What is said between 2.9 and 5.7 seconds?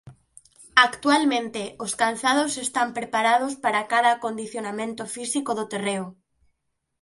preparados para cada acondicionamento físico do